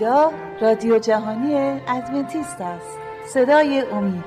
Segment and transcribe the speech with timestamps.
[0.00, 1.54] اینجا رادیو جهانی
[1.88, 2.86] ادونتیست است.
[3.34, 4.24] صدای امید.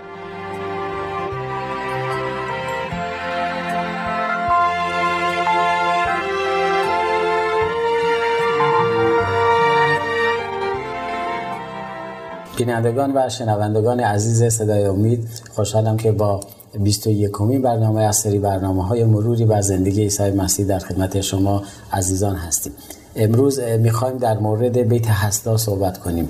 [12.57, 16.39] بینندگان و شنوندگان عزیز صدای امید خوشحالم که با
[16.79, 21.63] 21 کمی برنامه از سری برنامه های مروری و زندگی عیسی مسیح در خدمت شما
[21.93, 22.73] عزیزان هستیم.
[23.19, 26.29] امروز می‌خوایم در مورد بیت هستا صحبت کنیم.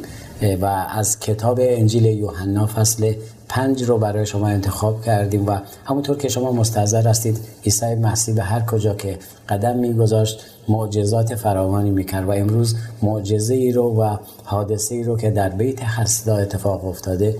[0.61, 3.13] و از کتاب انجیل یوحنا فصل
[3.49, 8.43] پنج رو برای شما انتخاب کردیم و همونطور که شما مستحضر هستید عیسی مسیح به
[8.43, 9.17] هر کجا که
[9.49, 15.31] قدم میگذاشت معجزات فراوانی می‌کرد و امروز معجزه ای رو و حادثه ای رو که
[15.31, 17.35] در بیت حسدا اتفاق افتاده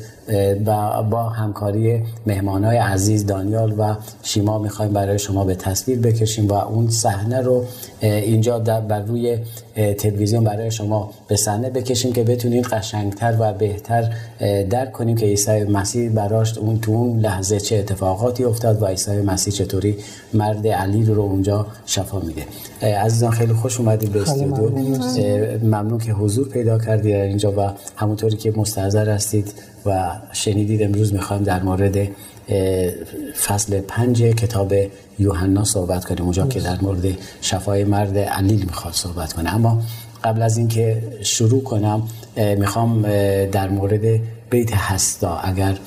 [0.65, 6.53] و با همکاری مهمانای عزیز دانیال و شیما می‌خوایم برای شما به تصویر بکشیم و
[6.53, 7.65] اون صحنه رو
[8.01, 9.37] اینجا بر روی
[9.97, 14.13] تلویزیون برای شما به صحنه بکشیم که بتونید قشنگتر و بهتر
[14.69, 19.21] درک کنیم که عیسی مسیح براش اون تو اون لحظه چه اتفاقاتی افتاد و عیسی
[19.21, 19.97] مسیح چطوری
[20.33, 22.43] مرد علی رو اونجا شفا میده.
[23.19, 24.69] عزیزان خیلی خوش اومدید به استودیو.
[25.63, 25.99] ممنون.
[25.99, 29.53] که حضور پیدا کردید اینجا و همونطوری که مستحضر هستید
[29.85, 32.07] و شنیدید امروز می‌خوایم در مورد
[33.47, 34.73] فصل پنج کتاب
[35.19, 36.23] یوحنا صحبت کنیم.
[36.23, 37.05] اونجا که در مورد
[37.41, 39.55] شفای مرد علیل می‌خواد صحبت کنه.
[39.55, 39.81] اما
[40.23, 42.03] قبل از اینکه شروع کنم
[42.57, 43.01] می‌خوام
[43.51, 45.37] در مورد بیت هستا.
[45.37, 45.77] اگر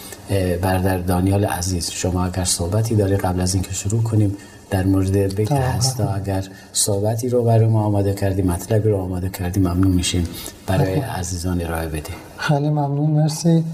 [0.63, 4.37] برادر دانیال عزیز شما اگر صحبتی داره قبل از اینکه شروع کنیم
[4.73, 9.61] در مورد بیت هستا اگر صحبتی رو برای ما آماده کردی مطلبی رو آماده کردی
[9.61, 10.29] ممنون میشیم
[10.67, 13.65] برای عزیزان ارائه بده خیلی ممنون مرسی.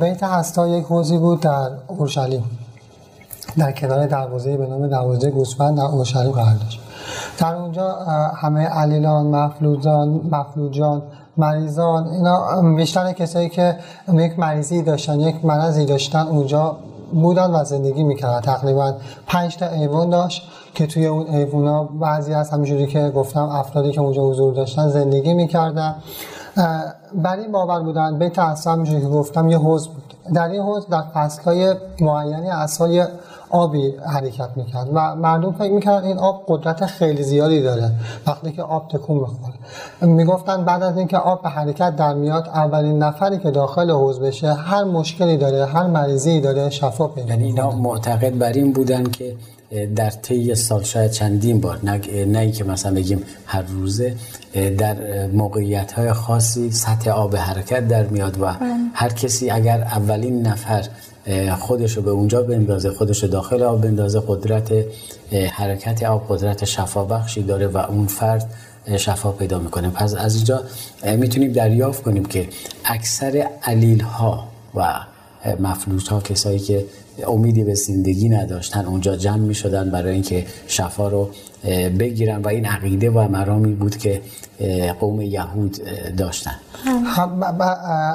[0.00, 2.44] بیت هستا یک حوزی بود در اورشلیم.
[3.58, 6.80] در کنار دروازه به نام دروازه گوسفند در اورشلیم قرار داشت.
[7.38, 7.92] در اونجا
[8.36, 11.02] همه علیلان مفلوجان مفلوجان
[11.36, 13.76] مریضان اینا بیشتر کسایی که
[14.14, 16.76] یک مریضی داشتن یک مرضی داشتن اونجا
[17.12, 18.94] بودن و زندگی می‌کردن تقریبا
[19.26, 20.42] پنج تا ایوان داشت
[20.74, 25.34] که توی اون ایوونا بعضی از همینجوری که گفتم افرادی که اونجا حضور داشتن زندگی
[25.34, 25.94] می‌کردن.
[27.14, 30.14] برای این باور بودن بیت اصلا همینجوری که گفتم یه حوز بود.
[30.34, 33.08] در این حوز در فصلهای معینی اصلا
[33.54, 37.90] آبی حرکت می‌کرد و مردم فکر می‌کرد این آب قدرت خیلی زیادی داره
[38.26, 39.54] وقتی که آب تکون بخوره
[40.00, 44.52] می‌گفتن بعد از اینکه آب به حرکت در میاد اولین نفری که داخل حوز بشه
[44.52, 49.36] هر مشکلی داره هر مریضی داره شفا پیدا یعنی اینا معتقد بر این بودن که
[49.96, 54.14] در طی سال شاید چندین بار نه, نه که مثلا بگیم هر روزه
[54.78, 58.46] در موقعیت های خاصی سطح آب حرکت در میاد و
[58.94, 60.84] هر کسی اگر اولین نفر
[61.58, 64.72] خودشو به اونجا بندازه خودشو داخل آب بندازه قدرت
[65.52, 68.50] حرکت آب قدرت شفا بخشی داره و اون فرد
[68.96, 69.90] شفا پیدا می‌کنه.
[69.90, 70.62] پس از اینجا
[71.16, 72.48] می‌تونیم دریافت کنیم که
[72.84, 75.00] اکثر علیل ها و
[75.60, 76.84] مفلوج ها کسایی که
[77.26, 81.30] امیدی به زندگی نداشتن اونجا جمع می شدن برای اینکه شفا رو
[81.98, 84.20] بگیرن و این عقیده و مرامی بود که
[85.00, 85.76] قوم یهود
[86.18, 86.54] داشتن.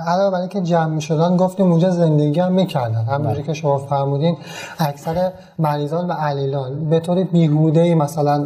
[0.07, 3.03] علاوه بر اینکه جمع می شدن گفتیم اونجا زندگی هم می‌کردن.
[3.03, 4.37] همونجوری که شما فرمودین
[4.79, 8.45] اکثر مریضان و علیلان به طور بیهوده مثلا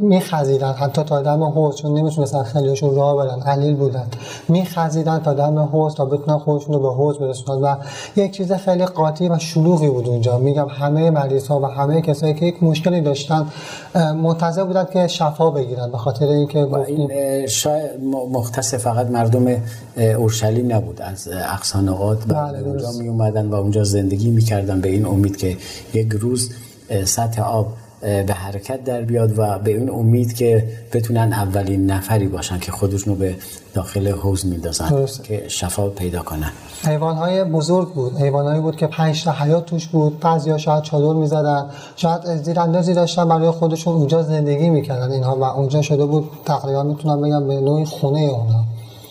[0.00, 0.72] میخزیدن.
[0.72, 4.06] حتی تا دم حوض چون نمی‌تونستن خیلیشون راه برن علیل بودن.
[4.48, 7.62] میخزیدن تا دم حوض تا بتونن خودشون رو به حوض برسونن.
[7.62, 7.76] و
[8.16, 10.38] یک چیز خیلی قاطی و شلوغی بود اونجا.
[10.38, 13.46] میگم همه مریض ها و همه کسایی که یک مشکلی داشتن
[14.22, 17.90] منتظر بودن که شفا بگیرن به خاطر اینکه این شاید
[18.32, 19.62] مختص فقط مردم
[19.96, 21.02] اورشلیم نبود.
[21.02, 24.80] از اقصانقات بله اونجا می اومدن و اونجا زندگی می‌کردن.
[24.80, 25.56] به این امید که
[25.94, 26.50] یک روز
[27.04, 27.66] سطح آب
[28.02, 33.16] به حرکت در بیاد و به این امید که بتونن اولین نفری باشن که خودشونو
[33.16, 33.34] به
[33.74, 36.52] داخل حوز میندازن که شفا پیدا کنن.
[36.84, 38.16] حیوان های بزرگ بود.
[38.16, 40.20] حیوان هایی بود که پنج تا حیات توش بود.
[40.20, 41.70] بعضی ها شاید چادر می‌زدن.
[41.96, 43.94] شاید زیر اندازی داشتن برای خودشون.
[43.94, 46.30] اونجا زندگی می‌کردن اینها و اونجا شده بود.
[46.44, 48.64] تقریبا می‌تونم بگم به نوعی خونه اونا.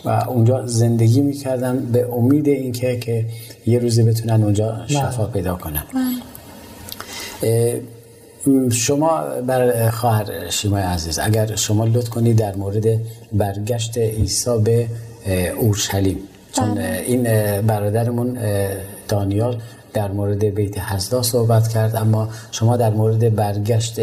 [0.05, 3.25] و اونجا زندگی می‌کردن به امید اینکه که
[3.65, 5.83] یه روزی بتونن اونجا شفا پیدا کنن.
[8.71, 12.85] شما بر خواهر شیمای عزیز اگر شما لطف کنید در مورد
[13.33, 14.87] برگشت عیسی به
[15.59, 16.17] اورشلیم
[16.53, 17.23] چون این
[17.61, 18.37] برادرمون
[19.07, 19.61] دانیال
[19.93, 23.99] در مورد بیت حزدا صحبت کرد اما شما در مورد برگشت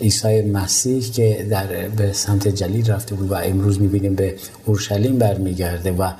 [0.00, 4.34] عیسی مسیح که در به سمت جلیل رفته بود و امروز می‌بینیم به
[4.66, 6.10] اورشلیم برمیگرده و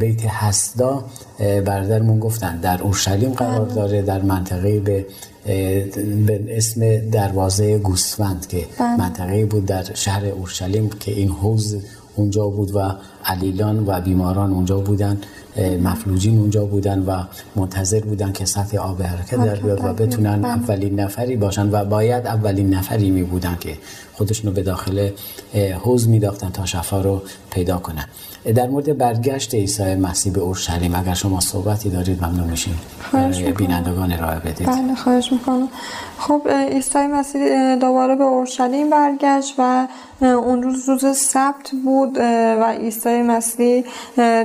[0.00, 1.04] بیت حسدا
[1.38, 5.06] برادرمون گفتن در اورشلیم قرار داره در منطقه به
[5.44, 8.66] به اسم دروازه گوسفند که
[8.98, 11.76] منطقه بود در شهر اورشلیم که این حوز
[12.16, 12.94] اونجا بود و
[13.24, 15.20] علیلان و بیماران اونجا بودن
[15.82, 17.22] مفلوجین اونجا بودن و
[17.56, 20.48] منتظر بودن که سطح آب حرکت در بیاد و بتونن بله.
[20.48, 23.76] اولین نفری باشن و باید اولین نفری می بودن که
[24.12, 25.10] خودشونو به داخل
[25.82, 28.04] حوز میداختن تا شفا رو پیدا کنن.
[28.52, 32.80] در مورد برگشت عیسی مسیح به اورشلیم اگر شما صحبتی دارید ممنون میشیم.
[33.56, 34.66] بینندگان ارائه بدید.
[34.66, 35.68] بله خواهش می‌کنم.
[36.18, 39.86] خب عیسی مسیح دوباره به اورشلیم برگشت و
[40.20, 42.18] اون روز روز سبت بود
[42.60, 43.84] و عیسی مسیح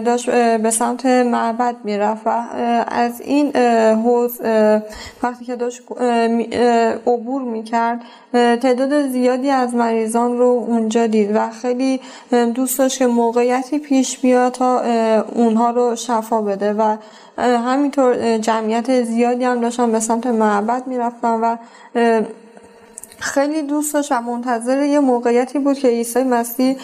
[0.05, 2.43] داشت به سمت معبد می‌رفت و
[2.87, 3.55] از این
[3.95, 4.41] حوز
[5.23, 5.81] وقتی که داشت
[7.07, 8.01] عبور می‌کرد
[8.33, 11.99] تعداد زیادی از مریضان رو اونجا دید و خیلی
[12.55, 14.81] دوست داشت که موقعیتی پیش بیاد تا
[15.35, 16.97] اونها رو شفا بده و
[17.37, 21.57] همینطور جمعیت زیادی هم داشتن به سمت معبد می‌رفتن و
[23.19, 26.77] خیلی دوست داشت و منتظر یه موقعیتی بود که عیسی مسیح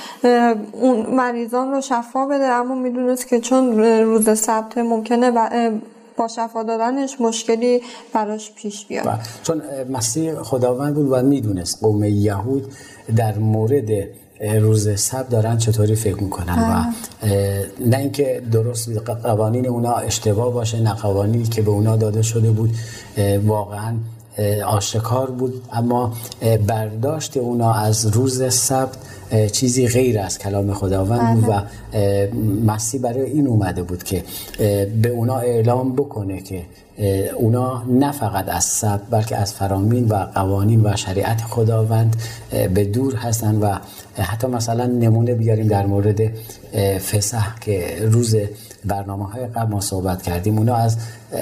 [0.71, 5.31] اون مریضان رو شفا بده اما می‌دونست که چون روز سبت ممکنه
[6.17, 7.81] با شفا دادنش مشکلی
[8.13, 9.19] براش پیش بیاد بله.
[9.43, 12.73] چون مسیح خداوند بود و می‌دونست قوم یهود
[13.15, 13.89] در مورد
[14.41, 16.83] روز سب دارن چطوری فکر می‌کنن و
[17.85, 18.89] نه اینکه درست
[19.23, 22.75] قوانین اونا اشتباه باشه نه قوانینی که به اونا داده شده بود
[23.45, 23.93] واقعا
[24.65, 26.13] آشکار بود اما
[26.67, 28.97] برداشت اونا از روز سبت
[29.51, 31.61] چیزی غیر از کلام خداوند بود و
[32.65, 34.23] مسیح برای این اومده بود که
[35.01, 36.61] به اونا اعلام بکنه که
[37.35, 42.15] اونا نه فقط از سبت بلکه از فرامین و قوانین و شریعت خداوند
[42.73, 43.77] به دور هستن و
[44.17, 46.21] حتی مثلا نمونه بیاریم در مورد
[46.97, 48.35] فسح که روز
[48.85, 50.57] برنامه های قبل ما صحبت کردیم.
[50.57, 50.97] اونا از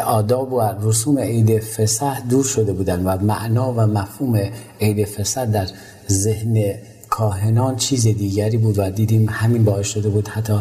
[0.05, 4.39] آداب و رسوم عید فسح دور شده بودن و معنا و مفهوم
[4.81, 5.67] عید فسح در
[6.09, 6.73] ذهن
[7.13, 10.53] کاهنان چیز دیگری بود و دیدیم همین باعث شده بود حتی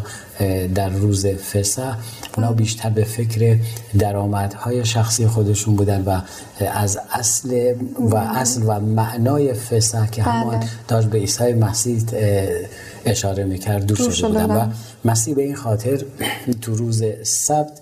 [0.75, 1.97] در روز فسح
[2.37, 3.59] اونا بیشتر به فکر
[3.99, 6.21] درآمدهای شخصی خودشون بودن و
[6.73, 10.69] از اصل و اصل و معنای فسح که همان بله.
[10.89, 12.03] داشت به عیسی مسیح
[13.05, 14.67] اشاره می‌کرد دور شده بودن و
[15.05, 16.05] مسیح به این خاطر
[16.61, 17.81] تو روز سبت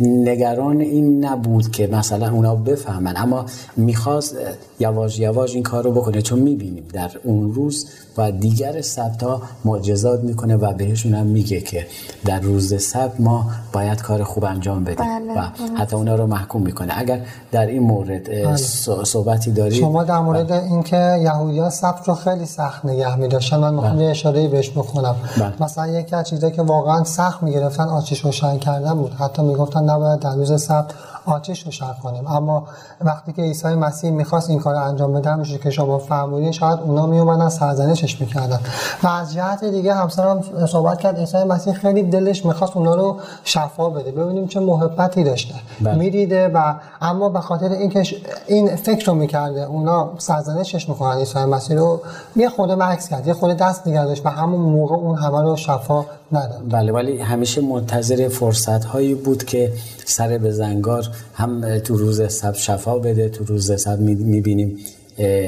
[0.00, 3.14] نگران این نبود که مثلا اونا بفهمن.
[3.16, 3.46] اما
[3.76, 4.36] می‌خواست
[4.80, 6.22] یواش یواش این کار رو بکنه.
[6.22, 7.86] چون می‌بینیم در اون روز
[8.18, 11.86] و دیگر سبت ها معجزات می‌کنه و بهشون هم میگه که
[12.24, 15.40] در روز سبت ما باید کار خوب انجام بدیم بله.
[15.40, 17.20] و حتی اونا رو محکوم می‌کنه اگر
[17.52, 18.56] در این مورد بله.
[19.04, 20.62] صحبتی دارید شما در مورد بله.
[20.62, 25.62] اینکه یهودیان سبت رو خیلی سخت نگه میداشتن من می‌خوام یه اشاره بهش بکنم بله.
[25.62, 30.20] مثلا یکی از چیزایی که واقعا سخت می‌گرفتن آتش روشن کردن بود حتی می‌گفتن نباید
[30.20, 30.86] در روز سبت
[31.26, 32.26] آتش روشن کنیم.
[32.26, 32.66] اما
[33.00, 37.06] وقتی که عیسی مسیح می‌خواست این کار انجام بده میشه که شما فرمودین شاید اونا
[37.06, 38.60] میومدن سرزنشش می‌کردن.
[39.02, 43.90] و از جهت دیگه همسرم صحبت کرد عیسی مسیح خیلی دلش می‌خواست اونا رو شفا
[43.90, 44.10] بده.
[44.10, 45.54] ببینیم چه محبتی داشته.
[45.80, 45.94] بله.
[45.94, 48.02] می‌دیده و اما به خاطر اینکه
[48.46, 51.16] این فکر رو می‌کرده اونا سرزنشش می‌کنن.
[51.16, 52.00] عیسی مسیح رو
[52.36, 56.04] یه خود مکس کرد یه خود دست نگردش و همون موقع اون همه رو شفا
[56.32, 56.60] نداد.
[56.70, 59.72] بله ولی همیشه منتظر فرصت هایی بود که
[60.04, 64.78] سر به زنگار هم تو روز سب شفا بده تو روز سب می‌بینیم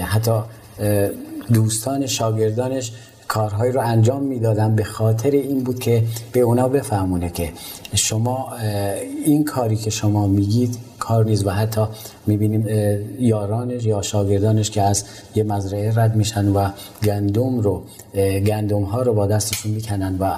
[0.04, 0.32] حتی
[1.52, 2.92] دوستان شاگردانش
[3.28, 4.74] کارهایی رو انجام می‌دادن.
[4.74, 7.52] به خاطر این بود که به اونا بفهمونه که
[7.94, 8.52] شما
[9.24, 11.80] این کاری که شما میگید کار نیست و حتی
[12.26, 12.66] می‌بینیم
[13.18, 15.04] یارانش یا شاگردانش که از
[15.34, 16.68] یه مزرعه رد میشن و
[17.02, 17.82] گندم رو
[18.46, 20.34] گندم ها رو با دستشون می‌کنن و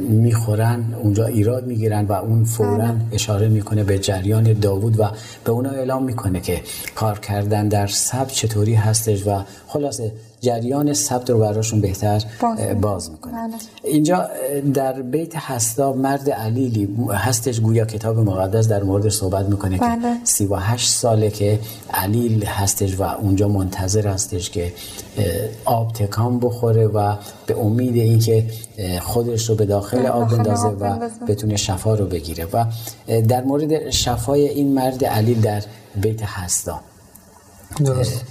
[0.00, 2.94] می‌خورن اونجا ایراد می‌گیرن و اون فورا بله.
[3.12, 5.04] اشاره می‌کنه به جریان داوود و
[5.44, 6.60] به اونا اعلام می‌کنه که
[6.94, 12.22] کار کردن در سب چطوری هستش و خلاصه جریان ثبت رو براشون بهتر
[12.80, 13.52] باز, می‌کنه بله.
[13.84, 14.28] اینجا
[14.74, 20.02] در بیت هستا مرد علیلی هستش گویا کتاب مقدس در مورد صحبت می‌کنه بله.
[20.02, 21.58] که سی و هشت ساله که
[21.94, 24.72] علیل هستش و اونجا منتظر هستش که
[25.64, 27.14] آب تکان بخوره و
[27.46, 28.44] به امید اینکه
[29.00, 32.46] خودش رو به داخل آب بندازه و بتونه شفا رو بگیره.
[32.52, 32.64] و
[33.28, 35.62] در مورد شفای این مرد علیل در
[35.96, 36.80] بیت هستا.
[37.84, 38.24] درست.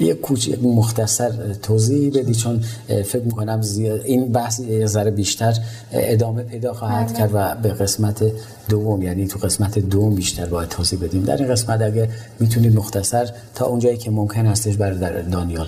[0.00, 1.30] یه کوچیک مختصر
[1.62, 3.60] توضیح بدی چون فکر می‌کنم
[4.04, 5.54] این بحث یه ذره بیشتر
[5.92, 7.18] ادامه پیدا خواهد بله.
[7.18, 8.24] کرد و به قسمت
[8.68, 11.22] دوم یعنی تو قسمت دوم بیشتر باید توضیح بدیم.
[11.22, 12.08] در این قسمت اگه
[12.40, 15.66] می‌تونید مختصر تا اونجایی که ممکن هستش بر در دانیال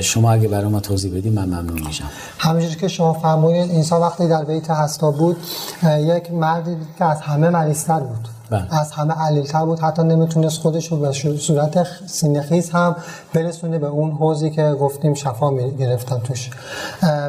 [0.00, 2.10] شما اگه برای ما توضیح بدیم من ممنون میشم.
[2.38, 5.36] همینجوری که شما فرمودید انسان وقتی در بیت هستا بود
[6.00, 8.28] یک مردی که از همه مریضتر بود.
[8.52, 8.80] بله.
[8.80, 9.80] از همه علیلتر بود.
[9.80, 12.96] حتی نمی‌تونست خودش رو به صورت سینخیز هم
[13.34, 16.50] برسونه به اون حوزی که گفتیم شفا گرفتن توش.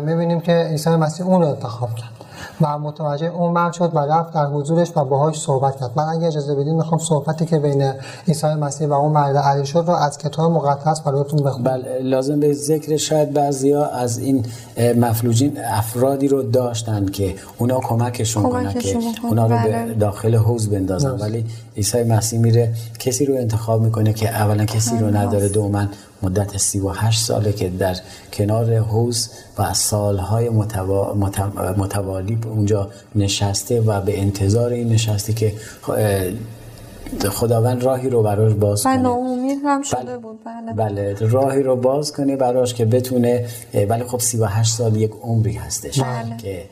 [0.01, 2.23] می‌بینیم که عیسی مسیح اون رو انتخاب کرد.
[2.63, 5.91] و متوجه اون مرد شد و رفت در حضورش و باهاش صحبت کرد.
[5.96, 7.93] من اگه اجازه بدید می‌خوام صحبتی که بین
[8.27, 11.63] عیسی مسیح و اون مرد علی شد رو از کتاب مقدس براتون بخونم.
[11.63, 14.46] بله لازم به ذکر شاید بعضیا از این
[14.98, 19.93] مفلوجین افرادی رو داشتن که اونا کمکشون کنن که اونا رو به بله.
[19.93, 21.10] داخل حوز بندازن.
[21.10, 21.46] ولی
[21.77, 25.50] عیسی مسیح میره کسی رو انتخاب می‌کنه که اولا کسی رو نداره.
[25.50, 25.86] دوما
[26.24, 27.96] مدت 38 ساله که در
[28.34, 31.13] کنار حوز و سالهای متوا...
[31.77, 35.53] متوالی اونجا نشسته و به انتظار این نشسته که
[37.30, 40.18] خداوند راهی رو براش باز کنه ناامید هم شده بله.
[40.18, 40.74] بود بله.
[40.74, 43.46] بله راهی رو باز کنه براش که بتونه
[43.89, 46.38] ولی خب 38 سال یک عمری هستش بله.
[46.38, 46.63] که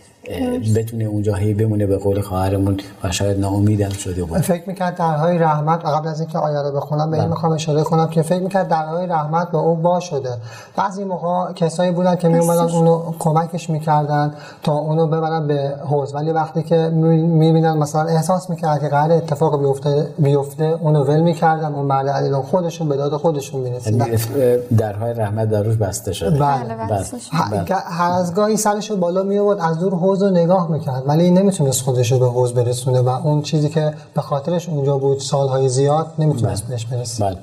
[0.76, 5.38] بتونه اونجا هی بمونه به قول خواهرمون و شاید ناامیدم شده بود فکر می‌کرد درهای
[5.38, 7.30] رحمت قبل از اینکه آیه رو بخونم به این بله.
[7.30, 10.30] می‌خوام اشاره کنم که فکر می‌کرد درهای رحمت به اون با شده.
[10.76, 16.32] بعضی موقع کسایی بودن که میومدن اونو کمکش می‌کردن تا اونو ببرن به حوز ولی
[16.32, 21.86] وقتی که می‌بینن مثلا احساس می‌کرد که قرار اتفاق بیفته بیفته اونو ول می‌کردن اون
[21.86, 26.40] مرد علی خودشون به داد خودشون می‌رسیدن یعنی درهای رحمت در روش بسته شده.
[26.40, 27.04] بله, بله.
[27.52, 27.76] بله.
[27.86, 32.12] هر از گاهی سرشو بالا میورد از دور حوز رو نگاه می‌کرد ولی نمی‌تونست خودش
[32.12, 36.64] رو به حوز برسونه و اون چیزی که به خاطرش اونجا بود سالهای زیاد نمی‌تونست
[36.64, 36.72] بله.
[36.72, 37.38] بهش برسه بله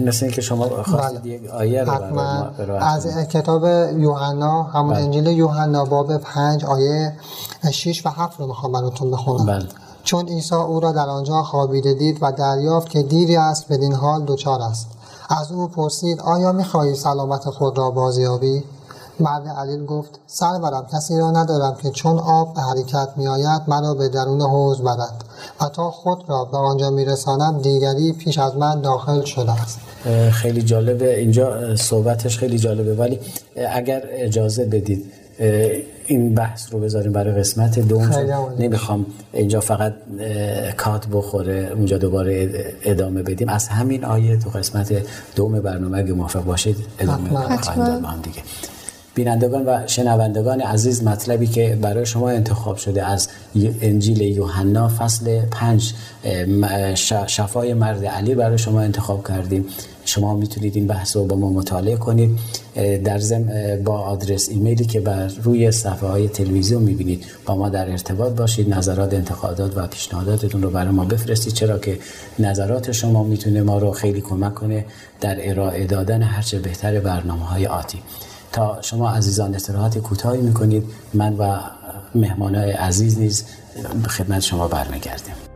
[0.00, 1.30] مثل اینکه شما خواستید بله.
[1.30, 3.64] یک آیه رو از کتاب
[3.98, 5.04] یوحنا همون بله.
[5.04, 7.12] انجیل یوحنا باب 5 آیه
[7.70, 9.66] 6 و 7 رو می‌خوام براتون بخونم بله.
[10.04, 14.24] چون عیسی او را در آنجا خوابیده دید و دریافت که دیری است بدین حال
[14.24, 14.86] دوچار است
[15.28, 18.64] از او پرسید آیا می‌خواهی سلامت خود را بازیابی
[19.20, 23.94] مرد علیل گفت سرورم کسی را ندارم که چون آب به حرکت می آید مرا
[23.94, 25.24] به درون حوز برد
[25.60, 29.78] و تا خود را به آنجا میرسانم دیگری پیش از من داخل شده است.
[30.30, 31.18] خیلی جالبه.
[31.18, 32.94] اینجا صحبتش خیلی جالبه.
[32.94, 33.20] ولی
[33.70, 35.12] اگر اجازه بدید
[36.06, 38.10] این بحث رو بذاریم برای قسمت دوم.
[38.58, 39.92] نمی‌خوام اینجا فقط
[40.76, 43.48] کات بخوره اونجا دوباره ادامه بدیم.
[43.48, 45.02] از همین آیه تو قسمت
[45.36, 48.04] دوم برنامه اگه موافق باشید ادامه خواهیم داد.
[48.04, 48.42] هم دیگه.
[49.18, 53.28] بینندگان و شنوندگان عزیز مطلبی که برای شما انتخاب شده از
[53.80, 55.92] انجیل یوحنا فصل پنج
[57.26, 59.64] شفای مرد علی برای شما انتخاب کردیم.
[60.04, 62.38] شما می‌تونید این بحث رو با ما مطالعه کنید.
[63.04, 63.48] در زم
[63.84, 68.74] با آدرس ایمیلی که بر روی صفحه های تلویزیون می‌بینید با ما در ارتباط باشید.
[68.74, 71.52] نظرات انتقادات و پیشنهاداتتون رو برای ما بفرستید.
[71.52, 71.98] چرا که
[72.38, 74.84] نظرات شما می‌تونه ما رو خیلی کمک کنه
[75.20, 77.98] در ارائه دادن هرچه بهتر برنامه های آتی.
[78.52, 80.84] تا شما عزیزان استراحت کوتاهی می‌کنید.
[81.14, 81.58] من و
[82.14, 83.44] مهمانای عزیز نیز
[84.02, 85.47] به خدمت شما برمیگردیم.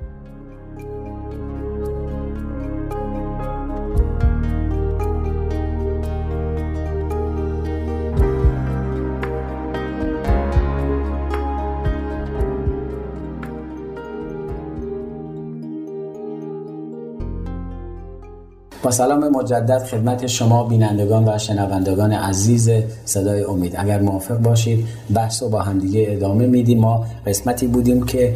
[18.93, 22.71] سلام مجدد خدمت شما بینندگان و شنوندگان عزیز
[23.05, 23.75] صدای امید.
[23.79, 26.81] اگر موافق باشید بحث رو با همدیگه ادامه میدیم.
[26.81, 28.35] ما قسمتی بودیم که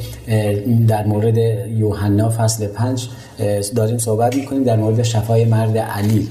[0.88, 1.36] در مورد
[1.78, 3.08] یوحنا فصل پنج
[3.75, 4.64] داریم صحبت می‌کنیم.
[4.64, 6.28] در مورد شفای مرد علی.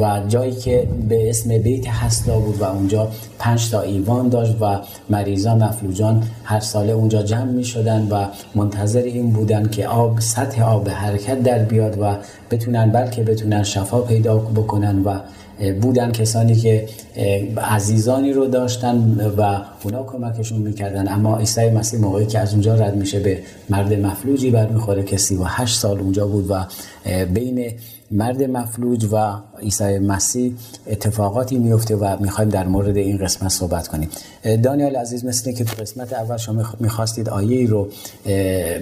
[0.00, 4.78] و جایی که به اسم بیت حسدا بود و اونجا پنج تا ایوان داشت و
[5.10, 10.62] مریضان مفلوجان هر ساله اونجا جمع می شدن و منتظر این بودن که آب سطح
[10.62, 12.16] آب حرکت در بیاد و
[12.50, 15.18] بتونن بلکه بتونن شفا پیدا بکنن و
[15.82, 16.88] بودن کسانی که
[17.56, 21.08] عزیزانی رو داشتن و اونا کمکشون می‌کردن.
[21.08, 23.38] اما عیسی مسیح موقعی که از اونجا رد میشه به
[23.70, 26.66] مرد مفلوجی برمیخوره که 38 سال اونجا بود و
[27.24, 27.72] بین
[28.10, 29.32] مرد مفلوج و
[29.62, 30.54] عیسی مسیح
[30.86, 34.08] اتفاقاتی میفته و می‌خوایم در مورد این قسمت صحبت کنیم.
[34.62, 37.88] دانیال عزیز مثل که تو قسمت اول شما می‌خواستید آیه ای رو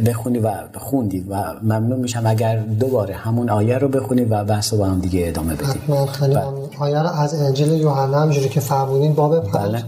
[0.07, 4.78] بخونی و خوندید و ممنون میشم اگر دوباره همون آیه رو بخونید و بحث رو
[4.78, 5.87] با هم دیگه ادامه بدید
[6.21, 6.43] بله.
[6.78, 9.69] آیه رو از انجیل یوحنا همجوری که فرمودین باب پنج.
[9.69, 9.83] بله.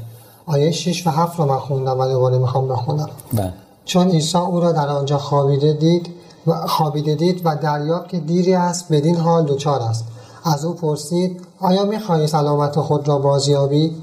[0.50, 3.10] آیه 6 و 7 رو من خوندم و دوباره می‌خوام بخونم.
[3.32, 3.52] بله.
[3.84, 6.06] چون عیسی او را در آنجا خوابیده دید
[6.46, 10.04] و خوابیده دید و دریافت که دیری است بدین حال دوچار است.
[10.44, 13.96] از او پرسید آیا می‌خواهی سلامت خود را بازیابی؟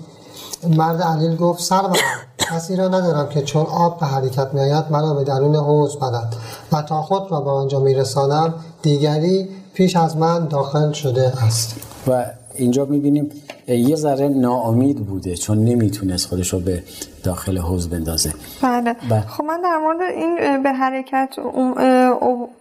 [0.77, 1.95] مرد علیل گفت سرورم
[2.37, 6.35] کسی را ندارم که چون آب به حرکت میآید مرا به درون حوض برد
[6.71, 11.75] و تا خود را به آنجا میرسانم دیگری پیش از من داخل شده است.
[12.07, 12.25] و
[12.55, 13.29] اینجا می‌بینیم
[13.67, 16.83] یه ذره ناامید بوده چون نمی‌تونست خودش رو به
[17.24, 18.33] داخل حوز بندازه.
[18.63, 18.95] بله.
[19.09, 19.21] بله.
[19.21, 21.36] خب من در مورد این به حرکت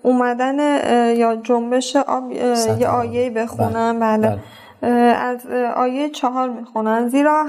[0.02, 0.58] اومدن
[1.16, 2.88] یا جنبش آب یه.
[2.88, 4.00] آیه بخونم.
[4.00, 4.38] بله, بله.
[4.82, 5.46] اه، از
[5.76, 7.08] آیه چهار می‌خونن.
[7.08, 7.46] زیرا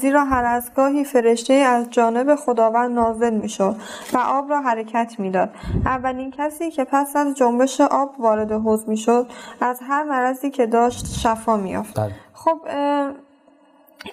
[0.00, 3.76] زیرا هر از گاهی فرشته از جانب خداوند نازل می‌شد
[4.12, 5.50] و آب را حرکت می‌داد.
[5.84, 9.26] اولین کسی که پس از جنبش آب وارد حوض می‌شد
[9.60, 12.00] از هر مرضی که داشت شفا میافت
[12.36, 12.42] بله.
[12.44, 13.14] خب اه،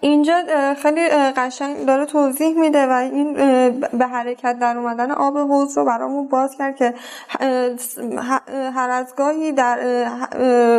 [0.01, 0.33] اینجا
[0.81, 3.33] خیلی قشنگ داره توضیح میده و این
[3.99, 6.93] به حرکت در اومدن آب حوض رو برامون باز کرد که
[8.75, 9.77] هر از گاهی در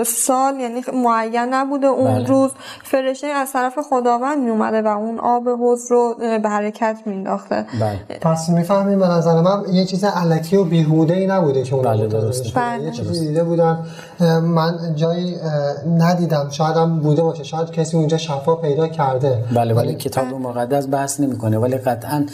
[0.05, 2.27] سال یعنی معین نبوده اون بله.
[2.27, 2.51] روز
[2.85, 8.19] فرشته از طرف خداوند می اومده و اون آب حوض رو به حرکت مینداخته بله
[8.21, 12.07] پس می‌فهمیم به نظر من یه چیز علکی و بیهوده ای نبوده که اون بله،.
[12.07, 12.31] بودن.
[12.55, 12.83] بله.
[12.83, 13.79] یه چیزی دیده بودن
[14.43, 15.37] من جایی
[15.99, 19.45] ندیدم شاید هم بوده باشه شاید کسی اونجا شفا پیدا کرده.
[19.55, 21.59] بله ولی کتاب مقدس بحث نمی‌کنه.
[21.59, 22.27] ولی قطعا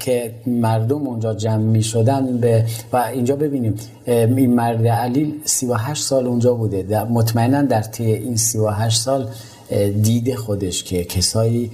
[0.00, 3.74] که مردم اونجا جمع می شدن به و اینجا ببینیم
[4.06, 7.04] این مرد علیل 38 سال اونجا بوده.
[7.04, 9.28] مطمئنا در طی این 38 سال
[9.70, 11.70] اه، دیده خودش که کسایی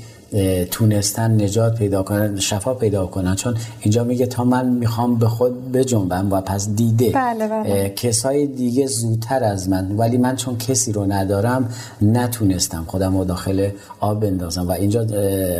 [0.70, 3.34] تونستن نجات پیدا کنن شفا پیدا کنن.
[3.34, 7.10] چون اینجا میگه تا من می‌خوام به خود بجنبم و پس دیده.
[7.10, 7.92] بله، بله.
[7.96, 9.96] کسای دیگه زودتر از من.
[9.96, 11.68] ولی من چون کسی رو ندارم
[12.02, 14.68] نتونستم خودم رو داخل آب بندازم.
[14.68, 15.04] و اینجا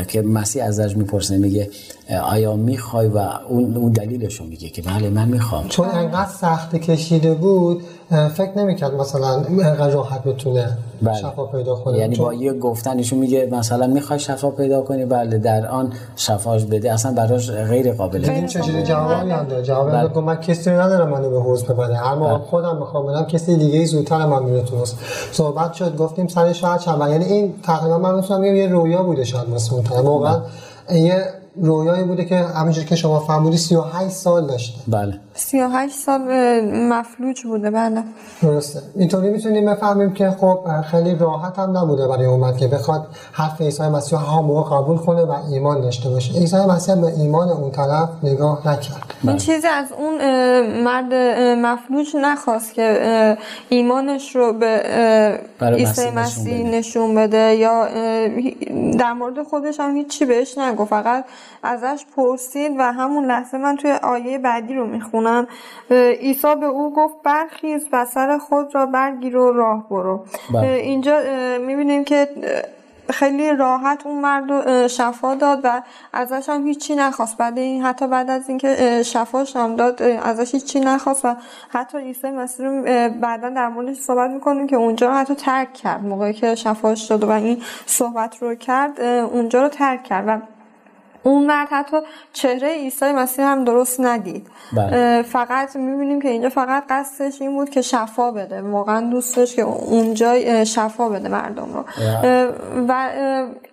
[0.05, 1.71] که مسیح ازش می‌پرسه میگه
[2.23, 3.19] آیا می‌خوای؟ و
[3.49, 5.69] اون, دلیلش رو میگه که بله من می‌خوام.
[5.69, 10.69] چون انقدر سخت کشیده بود فکر نمی‌کرد مثلا انقدر راحت بتونه
[11.03, 11.15] بله.
[11.15, 11.99] شفا پیدا کنه.
[11.99, 15.93] یعنی چون- با یه گفتن ایشون میگه مثلا می‌خوای شفا پیدا کنی بله در آن
[16.17, 16.93] شفاش بده.
[16.93, 20.09] اصلا براش غیر قابله این چجوری جوابی هم داد جواب بله.
[20.15, 21.97] که من کسی ندارم منو به حوض ببره.
[21.97, 24.93] هر موقع خودم می‌خوام برم کسی دیگه ای زودتر من میره تو حوض.
[25.33, 29.25] صحبت شد گفتیم سر شاید چند یعنی این تقریبا من می‌تونم بگم یه رویا بوده
[29.25, 30.41] شاید واسه اون واقعا
[30.93, 31.25] یه
[31.63, 34.79] رویایی بوده که همینجور که شما فرمودی 38 سال داشته.
[34.89, 35.21] بله.
[35.37, 36.21] 38 سال
[36.65, 38.03] مفلوج بوده بله.
[38.43, 38.83] درسته.
[38.97, 40.59] اینطوری می‌تونیم بفهمیم که خب
[40.91, 45.23] خیلی راحت هم نبوده برای اومد که بخواد حرف عیسی مسیح هم موقع قبول کنه
[45.23, 46.33] و ایمان داشته باشه.
[46.33, 49.15] عیسی مسیح به ایمان اون طرف نگاه نکرد.
[49.23, 50.15] این چیزی از اون
[50.83, 51.15] مرد
[51.59, 53.37] مفلوج نخواست که
[53.69, 54.83] ایمانش رو به
[55.61, 57.57] عیسی مسیح نشون بده.
[57.57, 57.89] یا
[58.99, 60.91] در مورد خودش هم هیچی بهش نگفت.
[60.91, 61.25] فقط
[61.63, 65.26] ازش پرسید و همون لحظه من توی آیه بعدی رو می‌خونم.
[65.91, 70.25] عیسی به او گفت برخیز و سر خود را برگیر و راه برو.
[70.55, 70.69] بله.
[70.69, 71.21] اینجا
[71.61, 72.29] می‌بینیم که
[73.11, 77.37] خیلی راحت اون مرد شفا داد و ازش هم هیچی نخواست.
[77.37, 81.35] بعد این حتی بعد از اینکه شفاش هم داد ازش هیچی نخواست و
[81.69, 82.83] حتی عیسی مسیح رو
[83.21, 86.05] بعدا در موردش صحبت می‌کنیم که اونجا رو حتی ترک کرد.
[86.05, 90.39] موقعی که شفاش داد و این صحبت رو کرد اونجا رو ترک کرد و
[91.27, 91.97] اون مرد حتی
[92.33, 94.47] چهره عیسی مسیح هم درست ندید.
[94.77, 95.23] بله.
[95.23, 98.63] فقط می‌بینیم که اینجا فقط قصدش این بود که شفا بده.
[98.63, 101.85] واقعا دوست داشت که اونجا شفا بده مردم رو.
[102.05, 102.53] اه،
[102.89, 103.11] و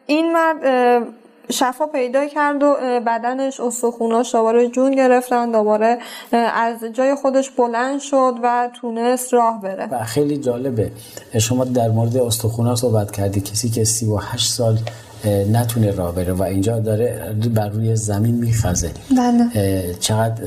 [0.06, 1.04] این مرد
[1.50, 5.52] شفا پیدا کرد و بدنش استخوناش دوباره جون گرفتن.
[5.52, 5.98] دوباره
[6.32, 9.88] از جای خودش بلند شد و تونست راه بره.
[9.92, 10.92] و خیلی جالبه.
[11.40, 13.42] شما در مورد استخونا صحبت کردی.
[13.42, 14.78] کسی که 38 سال
[15.26, 18.92] نتونه راه بره و اینجا داره بر روی زمین میخزه.
[19.18, 19.94] بله.
[20.00, 20.44] چقدر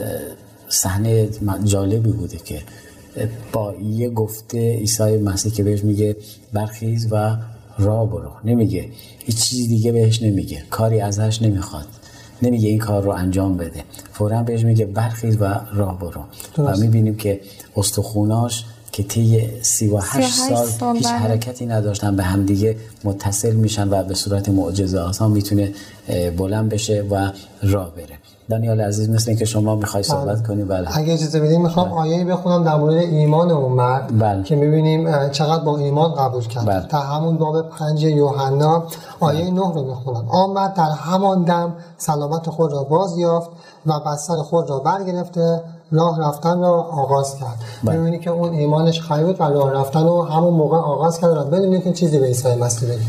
[0.69, 1.29] صحنه
[1.65, 2.63] جالبی بوده که
[3.53, 6.17] با یه گفته عیسی مسیح که بهش میگه
[6.53, 7.37] برخیز و
[7.79, 8.31] راه برو.
[8.45, 10.63] نمیگه هیچ چیز دیگه بهش نمیگه.
[10.71, 11.87] کاری ازش نمی‌خواد.
[12.43, 13.85] نمیگه این کار رو انجام بده.
[14.13, 16.25] فورا بهش میگه برخیز و راه برو.
[16.59, 17.41] و می‌بینیم که
[17.77, 18.65] استخوناش
[18.97, 21.17] که طی 38 38 سال سال، هیچ بله.
[21.17, 25.73] حرکتی نداشتن به همدیگه متصل میشن و به صورت معجزه آسان می‌تونه
[26.39, 27.31] بلند بشه و
[27.63, 28.19] راه بره.
[28.51, 30.99] دانیال عزیز مثل اینکه شما می‌خوای صحبت کنی بله.
[30.99, 34.43] اگه اجازه بدین می‌خوام آیه بخونم در مورد ایمان اون مرد بله.
[34.43, 36.67] که می‌بینیم چقدر با ایمان قبول کرد.
[36.67, 36.87] بله.
[36.87, 38.87] در همون باب پنج یوحنا
[39.21, 43.51] آیه نه رو می‌خونم آمد در همان دم سلامت خود را باز یافت
[43.87, 47.59] و بستر خود را برگرفته راه رفتن را آغاز کرد.
[47.85, 47.97] بله.
[47.97, 51.81] می‌بینی که اون ایمانش قوی بود و راه رفتن رو همون موقع آغاز کرد بدون
[51.81, 53.01] که چیزی به عیسی مسیح بگه.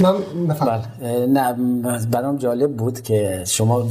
[0.00, 0.14] من
[0.46, 1.26] بله.
[1.26, 1.52] نه
[2.10, 3.88] برام جالب بود که شما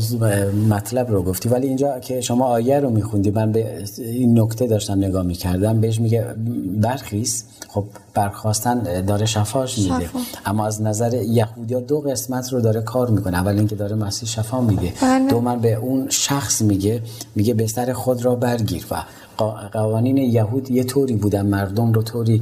[0.70, 4.98] مطلب رو گفتی ولی اینجا که شما آیه رو میخوندی من به این نکته داشتم
[4.98, 6.26] نگاه می‌کردم بهش میگه
[6.82, 7.44] برخیز.
[7.68, 10.06] خب برخواستن داره شفاش میده.
[10.06, 10.20] شفا.
[10.46, 13.38] اما از نظر یهودیا دو قسمت رو داره کار می‌کنه.
[13.38, 14.94] اول اینکه داره مسیح شفا میده.
[15.02, 15.30] بله.
[15.30, 17.02] دوم به اون شخص میگه
[17.36, 18.86] میگه بستر خود را برگیر.
[18.92, 18.96] و
[19.72, 22.42] قوانین یهود یه طوری بودن مردم رو طوری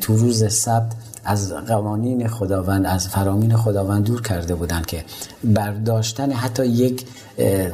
[0.00, 0.92] تو روز سبت
[1.30, 5.04] از قوانین خداوند از فرامین خداوند دور کرده بودن که
[5.44, 7.04] برداشتن حتی یک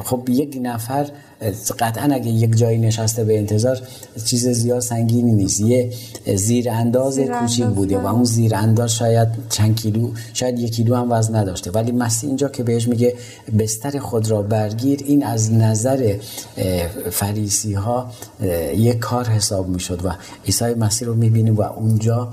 [0.03, 1.05] خب یک نفر
[1.79, 3.79] قطعا اگه یک جایی نشسته به انتظار
[4.25, 5.59] چیز زیاد سنگینی نیست.
[5.59, 5.93] یه
[6.35, 11.11] زیر انداز کوچیک بوده و اون زیر انداز شاید چند کیلو شاید یک کیلو هم
[11.11, 11.71] وزن نداشته.
[11.71, 13.15] ولی مسیح اینجا که بهش میگه
[13.59, 16.15] بستر خود را برگیر این از نظر
[17.11, 18.11] فریسی ها
[18.75, 20.09] یک کار حساب می‌شد و
[20.45, 22.29] عیسی مسیح رو می‌بینیم و اونجا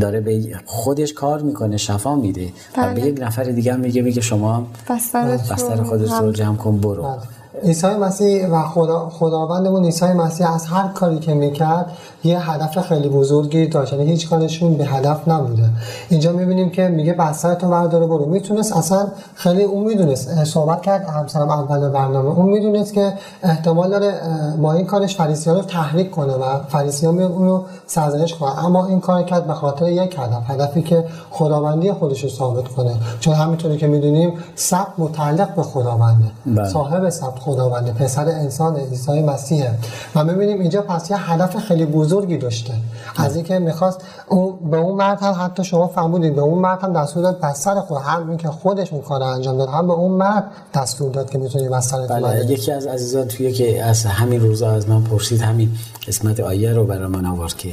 [0.00, 3.06] داره به خودش کار می‌کنه شفا میده و به بله.
[3.06, 7.18] یک نفر دیگه میگه میگه شما بستر خودت رو جمع کن برو بله.
[7.64, 11.90] عیسی مسیح و خدا خداوندمون عیسی مسیح از هر کاری که می‌کرد
[12.24, 13.92] یه هدف خیلی بزرگی داشت.
[13.92, 15.70] یعنی هیچ کارشون به هدف نبوده.
[16.08, 17.16] اینجا می‌بینیم که میگه
[17.54, 18.26] تو برداره برو.
[18.26, 20.44] می‌تونست اصلا خیلی اون می‌دونست.
[20.44, 22.28] صحبت کرد همسرم اول برنامه.
[22.28, 24.14] اون می‌دونست که احتمال داره
[24.62, 28.64] با این کارش فریسیان رو تحریک کنه و فریسیان میان اونو سرزنش کنه.
[28.64, 32.94] اما این کار کرد به خاطر یک هدف هدفی که خداوندی خودش رو ثابت کنه.
[33.20, 36.26] چون همینطوری که می‌دونیم سب متعلق به خداونده.
[36.46, 36.68] بله.
[36.68, 39.70] صاحب سب خداونده پسر انسان عیسی مسیحه.
[40.14, 42.74] و می‌بینیم اینجا پس یه هدف خیلی بزرگی داشته.
[43.16, 46.92] از اینکه می‌خواست اون به اون مرد هم حتی شما فهمودید به اون مرد هم
[46.92, 47.98] دستور داد بستر خود.
[47.98, 50.44] هم اینکه خودش اون کار انجام داد هم به اون مرد
[50.74, 54.88] دستور داد که می‌تونی بستر بله یکی از عزیزان توی که از همین روزا از
[54.88, 55.70] من پرسید همین
[56.06, 57.68] قسمت آیه رو برای من آورد که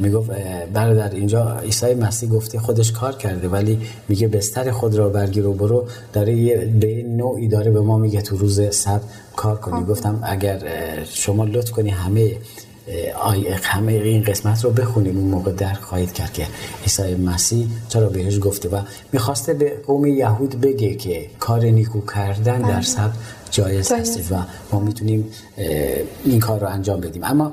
[0.00, 0.30] می‌گفت
[0.74, 5.52] برادر اینجا عیسی مسیح گفته خودش کار کرده ولی میگه بستر خود را برگیر و
[5.52, 5.84] برو.
[6.12, 9.00] داره به نوعی داره به ما میگه تو روز سبت
[9.36, 9.80] کار کنی.
[9.80, 9.90] خب.
[9.90, 10.58] گفتم اگر
[11.04, 12.36] شما لطف کنی همه
[13.62, 15.18] همه این قسمت رو بخونیم.
[15.18, 16.46] اون موقع درک خواهید کرد که
[16.82, 18.80] عیسی مسیح چرا بهش گفته و
[19.12, 22.82] می‌خواسته به قوم یهود بگه که کار نیکو کردن در بله.
[22.82, 23.10] سب
[23.50, 24.36] جایز هست و
[24.72, 25.30] ما می‌تونیم
[26.24, 27.24] این کار رو انجام بدیم.
[27.24, 27.52] اما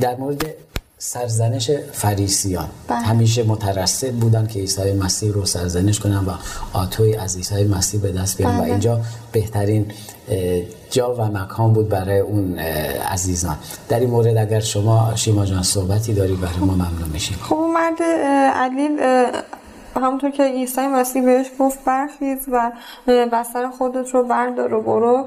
[0.00, 0.44] در مورد
[0.98, 2.98] سرزنش فریسیان بله.
[2.98, 6.30] همیشه مترصد بودن که عیسی مسیح رو سرزنش کنن و
[6.72, 8.70] آتوی از عیسی مسیح به دست بیارن و بله.
[8.70, 9.00] اینجا
[9.32, 9.92] بهترین
[10.90, 13.56] جا و مکان بود برای اون عزیزان
[13.88, 18.02] در این مورد اگر شما شیما جان صحبتی داری برای ما ممنون میشیم خب مرد
[18.54, 19.00] علیل
[19.98, 22.72] همونطور که عیسی مسیح بهش گفت برخیز و
[23.06, 25.26] بستر خودت رو بردار و برو.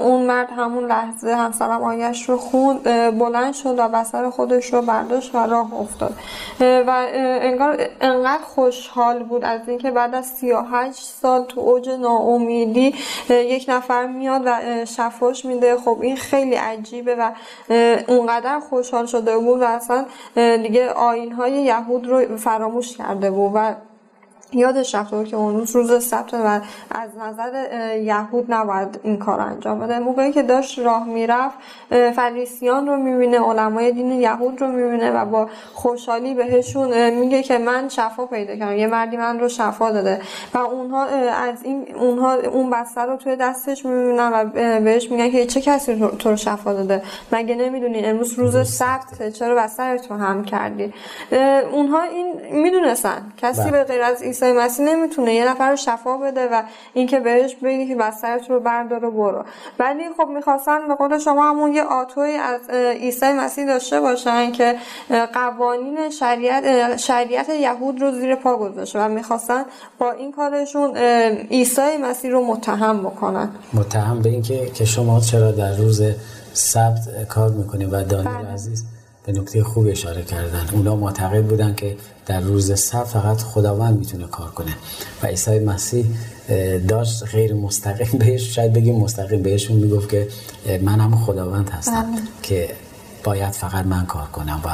[0.00, 2.82] اون مرد همون لحظه همسرم آیش رو خوند
[3.18, 6.14] بلند شد و بستر خودش رو برداشت و راه افتاد.
[6.60, 12.94] و انگار انقدر خوشحال بود از اینکه بعد از 38 سال تو اوج ناامیدی
[13.30, 15.76] یک نفر میاد و شفاش میده.
[15.76, 17.30] خب این خیلی عجیبه و
[18.08, 23.74] اونقدر خوشحال شده بود و اصلا دیگه آین های یهود رو فراموش کرده بود و
[24.52, 29.78] یادش رفته که اون روز روز سبت و از نظر یهود نباید این کار انجام
[29.78, 29.98] بده.
[29.98, 31.56] موقعی که داشت راه می‌رفت
[32.16, 37.88] فریسیان رو می‌بینه علمای دین یهود رو می‌بینه و با خوشحالی بهشون میگه که من
[37.88, 40.20] شفا پیدا کردم یه مردی من رو شفا داده
[40.54, 44.44] و اونها از این اونها اون بستر رو توی دستش می‌بینن و
[44.80, 49.54] بهش میگن که چه کسی تو رو شفا داده؟ مگه نمی‌دونی؟ امروز روز سبت چرا
[49.54, 50.94] بستر تو هم کردی؟
[51.72, 53.32] اونها این می‌دونستن.
[53.36, 53.70] کسی بله.
[53.70, 56.62] به غیر از عیسی مسیح نمی‌تونه یه نفر رو شفا بده و
[56.94, 59.44] اینکه بهش بگی که بسترت رو بردار و برو.
[59.78, 64.76] ولی خب می‌خواستن به قول شما همون یه آتوی از عیسی مسیح داشته باشن که
[65.32, 69.64] قوانین شریعت شریعت یهود رو زیر پا گذاشته و می‌خواستن
[69.98, 70.96] با این کارشون
[71.50, 73.50] عیسی مسیح رو متهم بکنن.
[73.72, 76.02] متهم به اینکه که شما چرا در روز
[76.52, 78.52] سبت کار می‌کنید و دانیل بله.
[78.52, 78.84] عزیز؟
[79.28, 84.26] به نکته خوب اشاره کردن اونا معتقد بودن که در روز سب فقط خداوند می‌تونه
[84.26, 84.72] کار کنه
[85.22, 86.06] و عیسی مسیح
[86.88, 90.28] داشت غیر مستقیم بهش شاید بگیم مستقیم بهشون می‌گفت که
[90.82, 92.20] من هم خداوند هستم بله.
[92.42, 92.68] که
[93.24, 94.68] باید فقط من کار کنم و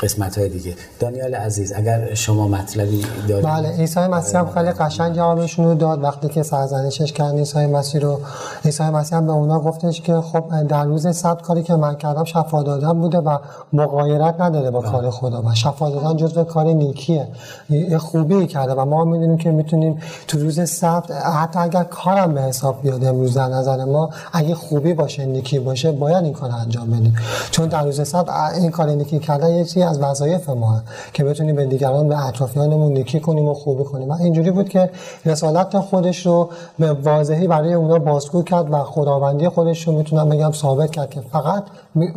[0.00, 0.74] قسمت های دیگه.
[1.00, 3.46] دانیال عزیز اگر شما مطلبی دارید.
[3.46, 6.02] بله عیسی مسیح هم خیلی قشنگ جوابشون رو داد.
[6.02, 8.20] وقتی که سرزنشش کرد عیسی مسیح رو
[8.64, 12.24] عیسی مسیح هم به اونا گفتش که خب در روز صد کاری که من کردم
[12.24, 13.38] شفا دادن بوده و
[13.72, 15.42] مغایرت نداره با کار خدا.
[15.42, 17.28] و شفا دادن جزو کار نیکیه.
[17.70, 19.98] یه خوبی کرده و ما می‌دونیم که می‌تونیم
[20.28, 24.94] تو روز سبت حتی اگر کارم به حساب بیاد امروز در نظر ما اگه خوبی
[24.94, 27.16] باشه نیکی باشه باید این کار انجام بدیم.
[27.50, 31.56] چون در روز سبت این کار نیکی کردن یه چیزی از وظایف ما که بتونیم
[31.56, 34.08] به دیگران به اطرافیانمون نیکی کنیم و خوبی کنیم.
[34.08, 34.90] و اینجوری بود که
[35.24, 40.52] رسالت خودش رو به واضحی برای اونا بازگو کرد و خداوندی خودش رو می‌تونم بگم
[40.52, 41.64] ثابت کرد که فقط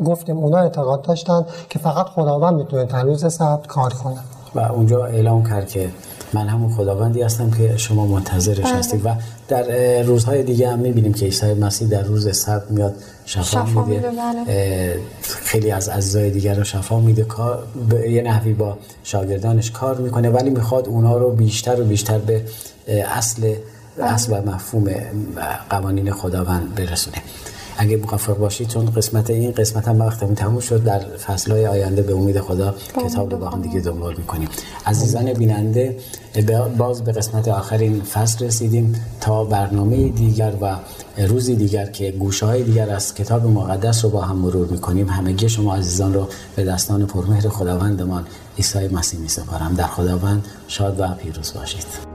[0.05, 4.19] گفتیم اونا اعتقاد داشتن که فقط خداوند می‌تونه در روز سبت کار کنه.
[4.55, 5.89] و اونجا اعلام کرد که
[6.35, 8.75] من همون خداوندی هستم که شما منتظرش بله.
[8.75, 9.09] هستید و
[9.47, 12.95] در روزهای دیگه هم می‌بینیم که عیسی مسیح در روز سبت میاد
[13.25, 14.99] شفا, شفا میده بله.
[15.21, 17.25] خیلی از عزیزای دیگر رو شفا میده
[18.09, 22.41] یه نحوی با شاگردانش کار می‌کنه ولی می‌خواد اونا رو بیشتر و بیشتر به
[22.87, 23.55] اصل
[24.01, 24.89] اصل و مفهوم
[25.69, 27.17] قوانین خداوند برسونه
[27.77, 32.13] اگه موافق باشید چون قسمت این قسمت هم وقتمون تموم شد در فصلهای آینده به
[32.13, 34.49] امید خدا کتاب رو با هم دیگه دنبال می‌کنیم.
[34.85, 35.97] عزیزان بیننده
[36.77, 40.75] باز به قسمت آخرین فصل رسیدیم تا برنامه دیگر و
[41.27, 45.09] روزی دیگر که گوشه های دیگر از کتاب مقدس رو با هم مرور می‌کنیم.
[45.09, 48.25] همگی شما عزیزان رو به دستان پرمهر خداوندمان
[48.57, 52.14] عیسی مسیح می سپارم در خداوند شاد و پیروز باشید.